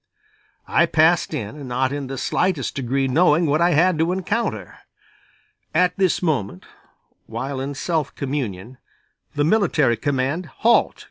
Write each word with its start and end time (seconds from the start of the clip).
I 0.67 0.87
passed 0.87 1.31
in, 1.31 1.67
not 1.67 1.93
in 1.93 2.07
the 2.07 2.17
slightest 2.17 2.73
degree 2.73 3.07
knowing 3.07 3.45
what 3.45 3.61
I 3.61 3.73
had 3.73 3.99
to 3.99 4.11
encounter. 4.11 4.79
At 5.75 5.95
this 5.95 6.23
moment, 6.23 6.65
while 7.27 7.59
in 7.59 7.75
self 7.75 8.15
communion, 8.15 8.79
the 9.35 9.43
military 9.43 9.97
command: 9.97 10.47
"Halt!" 10.47 10.99